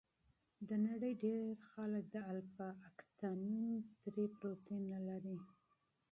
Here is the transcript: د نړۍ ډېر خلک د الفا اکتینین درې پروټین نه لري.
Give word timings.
د 0.67 0.69
نړۍ 0.87 1.13
ډېر 1.25 1.49
خلک 1.71 2.03
د 2.13 2.15
الفا 2.31 2.69
اکتینین 2.89 3.71
درې 4.03 4.25
پروټین 4.35 4.81
نه 4.93 4.99
لري. 5.07 5.37